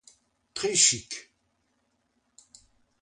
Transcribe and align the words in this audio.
Très 0.55 0.73
chic! 0.75 1.31